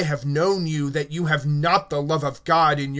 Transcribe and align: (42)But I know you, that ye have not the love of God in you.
(42)But 0.01 0.25
I 0.25 0.29
know 0.29 0.57
you, 0.59 0.89
that 0.89 1.11
ye 1.11 1.23
have 1.27 1.45
not 1.45 1.91
the 1.91 2.01
love 2.01 2.23
of 2.23 2.43
God 2.43 2.79
in 2.79 2.85
you. 2.85 2.89